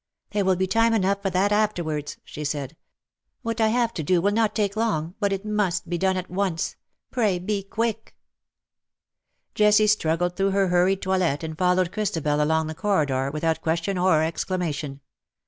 "There 0.31 0.43
will 0.45 0.55
be 0.55 0.65
time 0.65 0.95
enough 0.95 1.21
for 1.21 1.29
that 1.29 1.51
afterwards/' 1.51 2.17
she 2.25 2.43
said;" 2.43 2.75
what 3.43 3.61
I 3.61 3.67
have 3.67 3.93
to 3.93 4.01
do 4.01 4.19
will 4.19 4.31
not 4.33 4.55
take 4.55 4.75
long, 4.75 5.13
but 5.19 5.31
it 5.31 5.45
must 5.45 5.87
be 5.89 5.99
done 5.99 6.17
at 6.17 6.27
once. 6.27 6.75
Pray 7.11 7.37
be 7.37 7.61
quick/' 7.63 8.15
Jessie 9.53 9.85
struggled 9.85 10.35
through 10.35 10.53
her 10.53 10.69
hurried 10.69 11.03
toilet, 11.03 11.43
and 11.43 11.55
followed 11.55 11.91
Christabel 11.91 12.41
along 12.41 12.65
the 12.65 12.73
corridor, 12.73 13.29
without 13.31 13.61
question 13.61 13.95
or 13.95 14.23
exclamation. 14.23 15.01